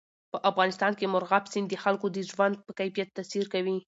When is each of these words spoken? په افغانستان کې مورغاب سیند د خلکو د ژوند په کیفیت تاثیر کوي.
په 0.31 0.37
افغانستان 0.49 0.91
کې 0.99 1.11
مورغاب 1.13 1.43
سیند 1.51 1.67
د 1.69 1.75
خلکو 1.83 2.05
د 2.11 2.17
ژوند 2.29 2.55
په 2.65 2.71
کیفیت 2.79 3.09
تاثیر 3.17 3.45
کوي. 3.53 3.77